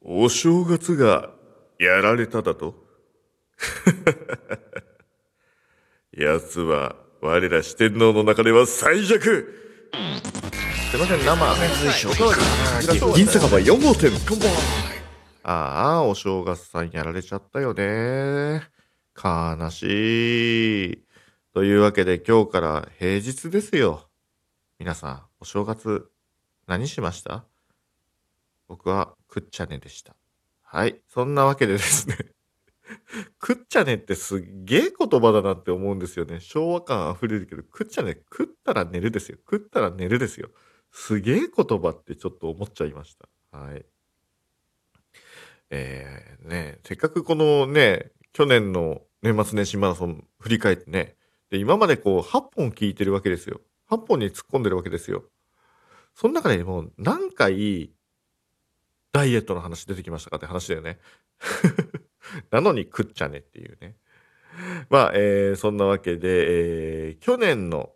[0.00, 1.30] お正月が
[1.78, 2.74] やられただと？
[6.12, 9.54] 奴は我ら四天王の中では最弱
[10.90, 11.36] すいません、生。
[13.14, 14.10] 銀酒場4号店、
[15.42, 18.62] ああ、お正月さんやられちゃったよね。
[19.22, 21.04] 悲しい。
[21.52, 24.08] というわけで今日から平日ですよ。
[24.78, 26.08] 皆さん、お正月
[26.66, 27.44] 何しました？
[28.68, 30.16] 僕はくっちゃねでした。
[30.62, 31.00] はい。
[31.08, 32.16] そんなわけでですね。
[33.38, 36.40] くっちゃねってすっげえ言葉だなって思うんですよね。
[36.40, 39.38] 昭和感溢れるけど、くっちゃね、食ったら寝るですよ。
[39.38, 40.50] 食ったら寝るですよ。
[40.90, 41.48] すげえ言
[41.80, 43.28] 葉ってちょっと思っちゃいました。
[43.56, 43.86] はい。
[45.70, 51.16] えー、ね、せっかくこのね、去年の年末年始マラソン振り返ってね、
[51.50, 53.60] で、今までこう8本聞いてるわけですよ。
[53.90, 55.24] 8本に突っ込んでるわけですよ。
[56.14, 57.92] その中でもう何回
[59.12, 60.98] ダイエットの話出てきましたかって話だよね。
[62.50, 63.96] なのに食っちゃねっていうね。
[64.90, 67.92] まあ、えー、そんなわけで、えー、去年の、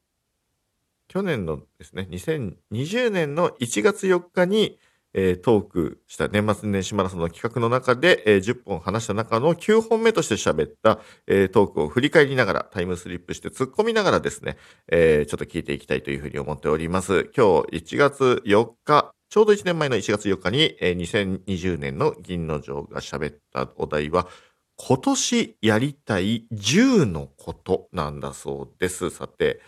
[1.08, 4.78] 去年のですね、2020年の1月4日に、
[5.14, 14.56] えー、トークした年末年始マラソンの企画の中で、えー、10本話した中の9本目として喋った、えー、トークを振り返りながらタイムスリップして突っ込みながらですね、
[14.88, 17.30] えー、ちょっと聞いていきたいというふうに思っております。
[17.36, 24.28] 今日1月4日、ちょうど1年前の1月4日に、えー、2020年の銀の城が喋ったお題は、
[24.76, 29.08] 今年やりたい10のことなんだそうです。
[29.08, 29.62] さて、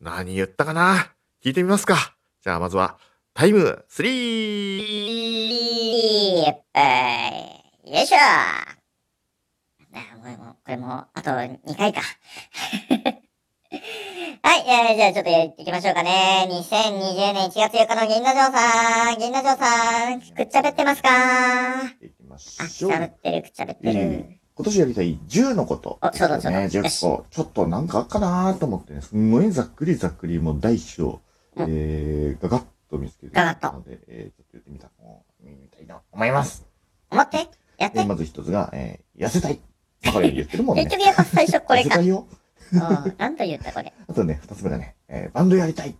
[0.00, 1.12] 何言ったかな？
[1.44, 2.16] 聞いてみますか。
[2.42, 2.98] じゃあまずは、
[3.32, 4.08] タイム 3!
[4.08, 4.80] い
[6.50, 7.92] っぱい。
[7.94, 8.16] よいしょ、
[10.64, 12.00] これも、あと2回か。
[14.46, 16.46] はい、えー、じゃあちょっとやっていきましょうかね。
[16.50, 21.08] 2020年1月4日の銀の城さん、銀の城さん、くっちゃべってますか？
[22.02, 22.90] いきましあ、くっょう。
[22.90, 24.00] ちゃべってる、くっちゃべってる。
[24.00, 25.98] うん今年やりたい10のこと。
[26.00, 27.24] おそうだそうだね、10よし個。
[27.30, 31.20] ちょっとなんかあっかなーと思ってね、すんごいざっくりざっくり、もう大小、
[31.56, 33.32] うんえー、ガガッと見つけて。
[33.34, 34.90] ガガッとので、えー、ちょっと言ってみた、
[35.42, 36.64] 見たいと思います。
[37.10, 39.58] 思ってやってで、まず一つが、えー、痩せたい。
[40.04, 40.84] まあこれ言ってるもんね。
[40.86, 41.88] 結局やっぱ最初これか。
[41.88, 42.28] 痩せたいよ。
[42.80, 43.92] うん、なんと言ったこれ。
[44.06, 45.94] あとね、二つ目がね、えー、バンドやりたい。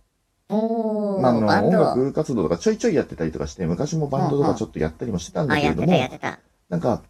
[0.49, 1.71] おー、まあ、あの、音。
[1.71, 6.39] 楽活動とかちょいちょいやってたりとかして、昔もバンドとかちょっとやったりもしてたんだあ、けれどもやってた、やってた。
[6.69, 7.01] なんか、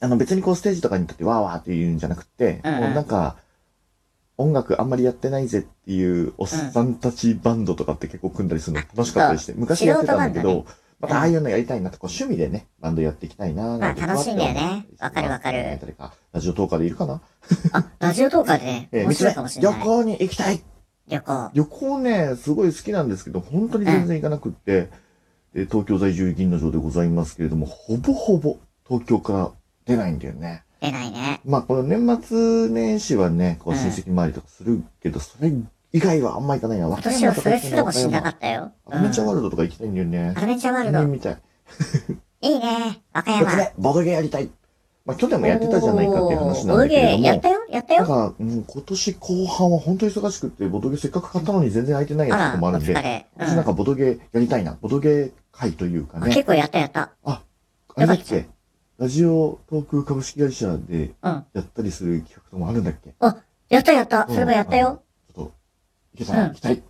[0.00, 3.36] あの別にこうステージとかに立ってわーわーって言うんじゃなくて、うんうんもうなんか、
[4.38, 10.66] 音楽あんまりやってないぜっていうおっさんたちバンドとかって結構組んだりするの楽しかったりして、昔やってたんだけど、
[10.98, 14.86] またああいうのやりたいなって、こう趣味でね、バンドやっていきたいなまあ楽しいんだよね。
[14.98, 15.78] ふわかるわかる。
[15.80, 17.20] 誰か、ラジオトーカーでいるかな？
[17.72, 18.64] あ、ラジオトーカーで？
[18.64, 19.78] ね、 えー、面白いかもしれない。
[19.78, 20.62] 旅行に行きたい。
[21.08, 21.50] 旅行。
[21.52, 24.88] 旅行ね、すごい好きなんですけど、本当に全然行かなくって、
[25.54, 28.56] で東京在住銀の城でございますけれども、ほぼほぼ
[28.88, 29.50] 東京から
[29.84, 30.64] 出ないんだよね。
[30.80, 31.40] 出ないね。
[31.44, 33.78] まあ、この年末年始はね、こううん。
[33.80, 35.50] 親戚回りとかするけど、それ
[35.96, 36.88] 以外はあんま行かないな。
[36.88, 38.70] 今年はそれすらもしなかったよ。
[38.86, 40.40] アドベンチャーワールルドとか行きたいんだよねア。
[40.42, 41.02] ドベンチャーワールド。
[41.04, 41.38] 見みたい。
[42.42, 43.02] いいね。
[43.14, 43.72] 和歌山。
[43.78, 44.50] ボドゲやりたい。
[45.06, 47.18] まあ、去年もやってたじゃないかっていう話なんだけれども。
[47.18, 53.26] ボドゲやったよやったよなんか、うん、今年後半は本当に忙しくって、ボドゲせっかく買ったのに全然空いてないやつとかもあるんで、疲れ。
[53.38, 54.76] 私なんかボドゲやりたいな。
[54.80, 56.26] ボドゲ会というかね。
[56.26, 57.12] うん結構やったやった。
[57.24, 57.42] あ
[57.96, 58.48] れだっけ？
[58.98, 61.44] ラジオトーク株式会社でうん。
[61.54, 63.14] やったりする企画ともあるんだっけ？
[63.68, 64.26] やったやった。
[64.28, 65.02] それもやったよ。
[66.16, 66.82] いけたらうん行きたい。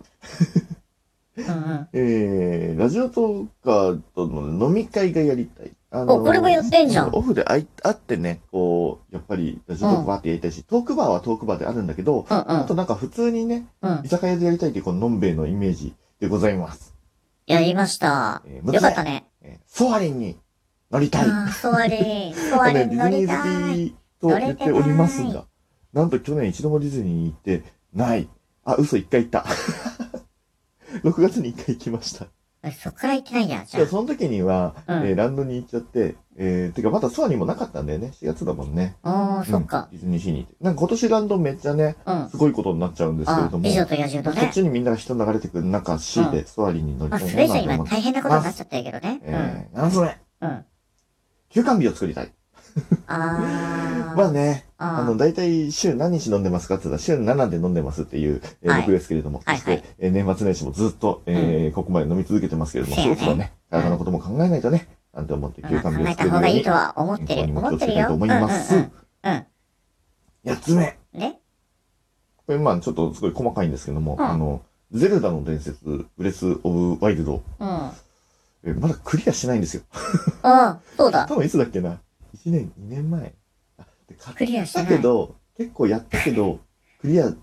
[1.37, 1.87] うんうん。
[1.93, 5.71] えー、ラジオトーカーとの飲み会がやりたい。
[5.89, 13.91] あのおこれもやってんじゃんオフで会い会ってね、こう、やっぱりラジオトークバーってやりたいし、トークバーはトークバーであるんだけど、うんあとなんか普通にね、うん。
[13.91, 14.07] うん居。
[14.07, 16.95] 酒屋でやりたいっていうこののんべえのイメージでございます。
[17.45, 18.41] やりました。
[18.45, 19.27] えーよかったね。
[19.41, 20.37] えーソアリンに
[20.91, 21.25] 乗りたい。
[21.25, 22.33] あー、ソアリン。
[22.33, 23.93] ソアね、リン乗ディズニー。
[24.19, 25.45] 好きと言っておりますが、
[25.93, 27.63] なんと去年一度もディズニーに行って
[27.93, 28.27] ない。
[28.67, 29.45] あ、嘘、一回行った。
[31.03, 32.27] 6月に一回行きました。
[32.63, 38.11] えそっから行ってないや、じゃでその時には、うんえーランドに行っちゃって、えー、てかまだソアにもなかったんだよね。
[38.21, 38.95] 4月だもんね。
[39.03, 39.39] あ。
[39.41, 39.95] おー、そっかう。
[39.95, 40.47] んディズニーシーに。
[40.59, 42.29] なんか今年ランドめっちゃね、うん。
[42.29, 43.63] すごいことになっちゃうんですけれあど、も。
[43.63, 44.53] 美女と野獣とねこっ。
[44.53, 47.77] ちにみんなが人流れてくる中 C でソアリンに乗りまあ、たいそれじゃ今。
[47.85, 49.19] 大変なことになっちゃってるけどね。
[49.23, 50.17] えー、7つ目。
[50.41, 50.49] うん。
[50.49, 50.65] うん。
[51.49, 52.33] 休館日を作りたい。
[53.07, 54.17] あー。
[54.17, 56.75] まあね、ああの、大体週何日飲んでますか？
[56.75, 67.57] って言ったら週7で飲んでますっていう、えーはい僕ですけれども、はいそして、えー年末年始もずっと、えーここまで飲み続けてますけれども、そろそろね、体のことも考えないとね、なんて思って休館日をえた方がいいとは思ってる。
[67.57, 68.07] 思ってるよ。
[68.07, 68.91] と思いますうんうん
[70.45, 70.51] うん。
[70.51, 70.97] 8つ目。
[71.13, 71.19] うん。
[71.19, 71.39] で
[72.45, 74.61] これまあちょっとすごい細かいんですけども、うんあの、
[74.93, 77.67] ゼルダの伝説、ブレス・オブ・ワイルド、うん。
[78.63, 79.83] ええまだクリアしてないんですよ。
[80.43, 81.25] ああ、そうだ。
[81.27, 81.99] 多分いつだっけな？
[82.47, 83.33] ?1 年、2年前。
[83.77, 84.73] あで買クリアし。
[84.73, 86.59] たけど、結構やったけど、
[87.01, 87.33] クリア、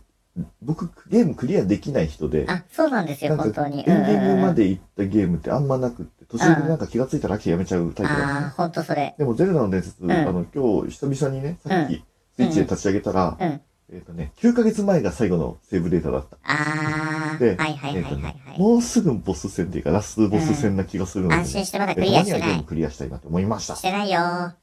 [0.63, 3.81] 僕、ゲームクリアできない人で、あ、そうなんですよ、本当に。
[3.81, 4.65] エンディングまで。
[4.65, 8.55] で行ったゲームってあんまなくって、途中でなんか気がついたら飽きてやめちゃうタイプなんですあ。
[8.57, 9.15] 本当それ。
[9.19, 12.05] でも、ゼルダの伝説、んあの、今日久々にね、さっき、
[12.37, 13.61] スイッチで立ち上げたら、うん。
[13.93, 16.37] えっ、とね、9ヶ月前が最後のセーブデータだった。
[16.43, 18.59] ああ、ではいはいはいはいえっとねはい。
[18.59, 22.69] もうすぐボス戦っていうか、ラスボス戦な気がするので、安心してまだクえリアしてないたまにはゲーム。
[22.69, 23.83] クリアしたいなと思いましたし。
[23.83, 24.55] てないよ。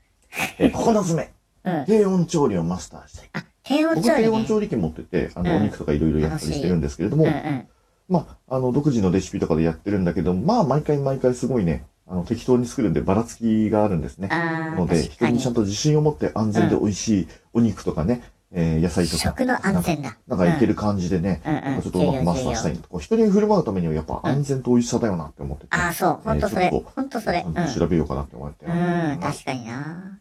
[0.57, 1.31] えー、9つ目。
[1.63, 1.85] うん。
[1.85, 3.29] 低温調理をマスターしたい。
[3.33, 4.23] あ、低温僕調理ね。
[4.23, 7.67] 低温調理器持ってて、あの、うんお肉とかいろいろやったりしてるんですけれども、うんうん。
[8.09, 14.29] まあ、あの、独自のレシピとかでやってるんだけど、まあ、毎回毎回すごいね、あの、適当に作るんでばらつきがあるんですね。
[14.77, 15.53] ので、人にちゃん。
[15.53, 18.21] と自信を持って安全で美味しいお肉とかね、
[18.53, 20.17] えー野菜とか、食の安全だ。
[20.27, 21.63] なんかいける感じでね、うんうん。
[21.63, 22.89] なんかちょっとうまくマスターしたいなと。
[22.89, 26.19] こう人に振る舞うためにはやっぱ安全と美味しさだよなって思ってて、ああ、そう。
[26.23, 26.69] ほんとそれ。
[26.69, 27.45] ほんとそれ。
[27.75, 28.65] 調べようかなって思って。
[28.65, 30.19] うん、確かにな。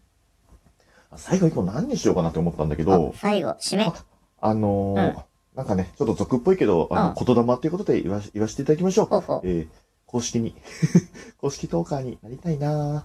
[1.16, 3.84] 最後以降何にしようかなって思ったんだけあど、最後、締め。
[3.84, 3.94] あ
[4.40, 5.24] あの
[5.56, 9.06] なんかね、ちょっと俗っぽいけど、あうんの、言霊っていうことで言わし言わせていただきましょう。
[9.06, 9.40] ほうほう。
[9.44, 9.68] えー
[10.06, 10.56] 公式に、
[11.38, 13.04] 公式トーカーになりたいなあ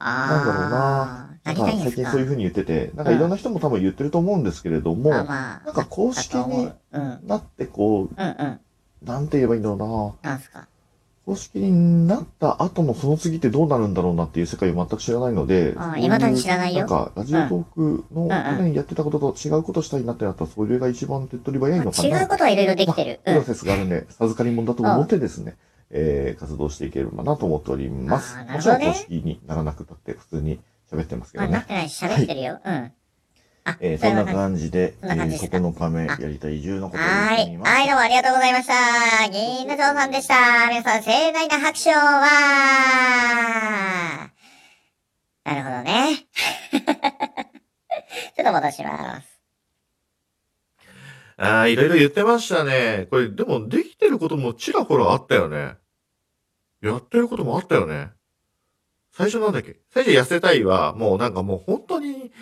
[0.00, 2.02] なんだろうななんかたいんですか？
[2.02, 5.66] 最近そういう風に言ってて、なんかいろんな人も多分言ってると思うんですけれども、あ、まあ。
[5.66, 6.70] なんか公式に
[7.26, 8.60] なってこう、うん。
[9.02, 10.66] なんて言えばいいんだろうななんすか？
[11.26, 22.20] 公式になった後のその次ってどうなるんだろうなっていう世界を全く知らないので、あそうう未だに知らないよなんか、ラジオトークの去年やってたことと違うことしたいなってなったら、それが一番手っ取り早いのかな。
[22.20, 23.20] 違うことはいろいろできてる。
[23.24, 23.34] うん。
[23.34, 25.56] プロセスがあるんで、授かり物だと思ってですね、
[25.90, 28.36] えー、活動していければなと思っております。
[28.36, 30.60] あーなもちろんるほどね公式にならなくたって普通に
[30.90, 31.58] 喋ってますけまあ、どね。
[31.58, 32.60] なってないし、喋ってるよ。
[32.64, 32.92] うん。
[33.64, 37.56] あ、えー、そんな感感じで、そんな感じでしたえー、9日目やりたい移住のことをはーい。
[37.58, 39.28] はい、どうもありがとうございました。
[39.28, 40.68] 銀座城さんでした。
[40.68, 42.30] 皆さん、盛大な拍手をは
[45.44, 46.26] なるほどね。
[48.36, 49.40] ちょっと戻します。
[51.36, 53.06] ああ、いろいろ言ってましたね。
[53.10, 55.79] これ、でも、できてることもちらほらあったよね。
[56.82, 58.10] やってることもあったよね。
[59.12, 59.80] 最初なんだっけ？
[59.90, 62.32] 最初痩せたいは、もうなんかもう本当に、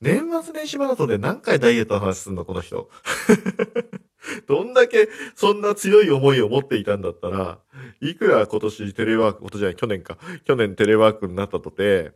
[0.00, 2.90] 年末年始マラソンで何回ダイエットの話すんの、この人。
[4.46, 7.60] どんだけそんな強い思いを持っていたんだったら、
[8.00, 10.18] いくら今年テレワーク、今年じゃない、去年か。
[10.44, 12.12] 去年テレワークになったとて、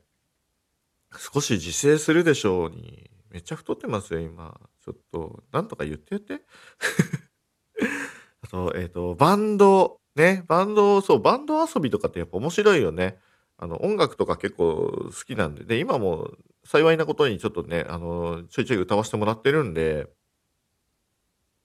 [1.16, 3.10] 少し自制するでしょうに。
[3.30, 4.60] めっちゃ太ってますよ、今。
[4.84, 6.42] ちょっと、なんとか言ってやって。
[8.42, 13.18] あと、えっ、と、バンド、ね、バンド、そう、バンド遊びとかってやっぱ面白いよね。
[13.56, 16.30] あの、音楽とか結構好きなんで、で、今も
[16.64, 20.08] 幸いなことにちょっとね、あの、ちょいちょい歌わせてもらってるんで、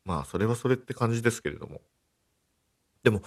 [0.06, 1.82] まあ、それはそれって感じですけれども。
[3.04, 3.22] でも、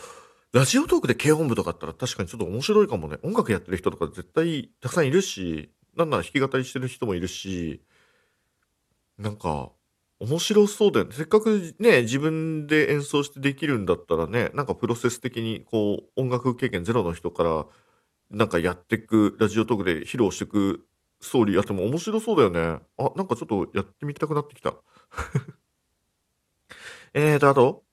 [0.52, 3.18] ラジオトークで軽音部とかあったら確かにちょっと面白いかもね。
[3.22, 7.82] 音楽やってる人とか絶対たくさんいるし、なんなら弾き語りしてる人もいるし、
[9.18, 9.70] なんか、
[10.20, 11.14] 面白そうだよね。
[11.14, 17.66] せっかくね、自分で演奏してできるんだったらね、なんかプロセス的にこう、音楽経験ゼロの人から、
[18.30, 20.86] なんかやってく、ラジオトークで披露してく
[21.20, 22.60] ストーリーやっても面白そうだよね。
[22.98, 24.74] あ、なんかちょっとやってみたくなってきた。
[27.14, 27.84] えーと、あと、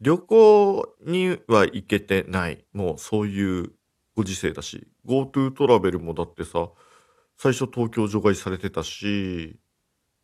[0.00, 2.64] 旅行には行けてない。
[2.72, 3.72] もうそういう
[4.16, 6.70] ご時世だし、GoTo トラベルもだってさ、
[7.36, 9.58] 最初東京除外されてたし、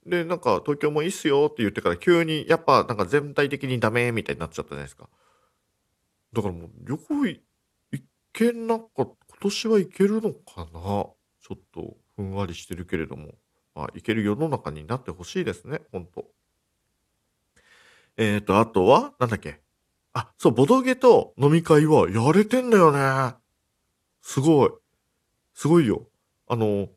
[0.06, 5.08] で、なんか東京もいいっすよって言ってから急にやっぱなんか全体的にダメみたいになっちゃったじゃないですか。
[6.32, 7.40] だからもう旅行い
[7.92, 8.02] 行
[8.32, 10.72] けなか、今年は行けるのかな？
[10.72, 11.14] ちょ
[11.54, 13.34] っとふんわりしてるけれども。
[13.72, 16.26] まあ、行ける世の中になってほしいですね、ほんと。
[18.16, 19.60] えーと、あとは、なんだっけ？
[20.12, 23.36] あ、そう、ボドゲと飲み会はやれてんだよね。
[24.20, 24.70] すごい。
[25.54, 26.08] すごいよ。
[26.48, 26.88] あの、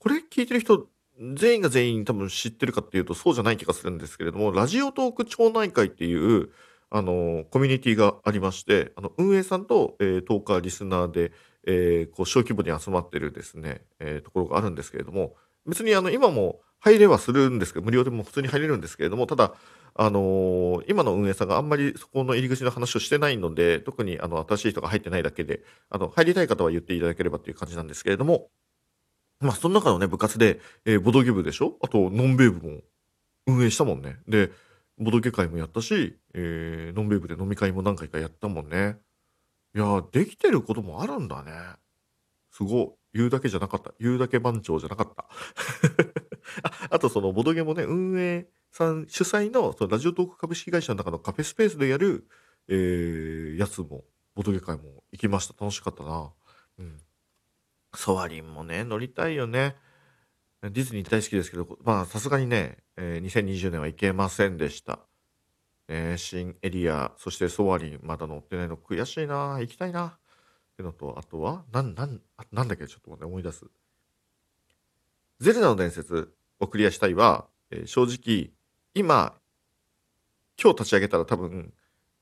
[0.00, 0.88] これ聞いてる人、
[1.36, 6.50] 全員が全員多分知ってるかっていうとそうじゃない気がするんですけれども、ラジオトーク町内会っていう、
[6.90, 11.32] あの、コミュニティがありまして、あの、運営さんと、えートーカー、リスナーで、
[11.66, 19.54] えーこう、小規模に集まってるですね、えーところがあるんですけれども、別にあの、今も入れはするんですけど、無料でも普通に入れるんですけれども、ただ、
[19.94, 28.50] あのー今の運営さんがあんまりそこの入り口の話をしてないので、特にあの、新しい人が入ってないだけで、あの、入りたい方は言っていただければっていう感じなんですけれども、
[29.40, 31.76] まあ、その中のね、部活で、えーボドゲ部でしょ？
[31.82, 32.80] あと、ノンベー部も
[33.46, 34.16] 運営したもんね。
[34.28, 34.50] で、
[34.98, 38.98] ボドゲ会もやったし、えーノンベー部で飲み会も何回かやったもんね。
[39.74, 41.52] いやー、できてることもあるんだね。
[42.50, 42.82] すご
[43.14, 43.18] い。
[43.18, 43.92] 言うだけじゃなかった。
[44.00, 45.26] 言うだけ番長じゃなかった。
[46.64, 52.26] ああと、その、ボドゲもね、運営さん主催の、そのラジオトーク株式会社の中のカフェスペースでやる、
[52.68, 55.54] えーやつもボトゲ会も行きました。
[55.58, 56.32] 楽しかったな。
[56.78, 56.98] うん。
[57.96, 59.76] ソアリンもね、乗りたいよね。
[60.62, 65.00] ディズニー大好きですけど、まあ、さすがにね、えー2020年は行けませんでした。
[65.88, 69.58] ね、新エリア、そしてソアリン、まだ乗ってないの悔しいな。
[69.60, 70.06] 行きたいな。
[70.06, 70.18] っ
[70.76, 72.20] てのと、あとは、なん、なん、
[72.52, 73.66] なんだっけ、ちょっと待って、思い出す。
[75.40, 78.50] ゼルダの伝説をクリアしたいは、えー正直、
[78.94, 79.38] 今、
[80.62, 81.72] 今日立ち上げたら多分、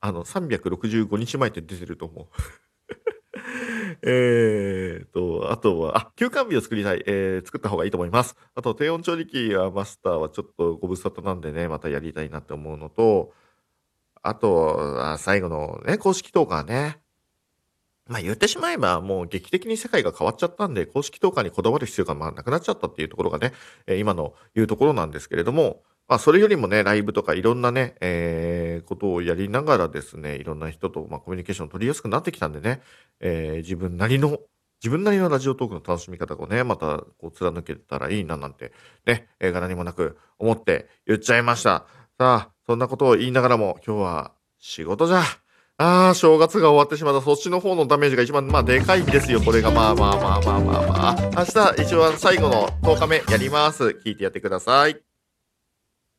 [0.00, 2.26] あの、365日前って出てると思う。
[4.06, 7.02] えーと、あとは、あ、休館日を作りたい。
[7.06, 8.36] えー作った方がいいと思います。
[8.54, 13.32] あと、低温調理器はマスターはちょっとご無沙汰なんでね、またやりたいなって思うのと、
[14.22, 17.00] あと、あ最後のね、公式トーカーね。
[18.06, 23.52] まあ言ってしまえばもう劇的に世界が変わっちゃったんで、公式トーカーにこだわる必要がまあなくなっちゃったっていうところがね、
[23.86, 32.82] え今の言うところなんですけれども、まあそれよりもね、ライブとかいろんなね、えーことをやりながらですね、いろんな人とまあコミュニケーション取りやすくなってきたんでね、
[33.20, 34.38] えー自分なりの、
[34.82, 38.72] 自分なりのラジオトークの楽しみ方をね、またこう貫けたらいいななんて、
[39.06, 41.86] ね、えーが何もなく思って言っちゃいました。
[42.18, 45.22] さあ、そんなことを言いながらも今日は仕事じゃ。
[45.76, 47.20] ああ、正月が終わってしまった。
[47.20, 49.40] そっちの方のダメージが一番、まあ、でかいんですよ。
[49.40, 51.16] これが、まあまあまあまあまあまあ。
[51.36, 54.00] 明日、一番最後の10日目やります。
[54.04, 55.03] 聞いてやってください。